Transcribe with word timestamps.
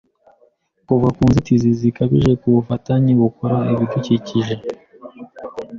kuva 0.87 1.07
inzitizi 1.25 1.69
zikabije 1.79 2.31
kubufatanye 2.41 3.11
bukora 3.19 3.57
ibidukikije, 3.71 4.55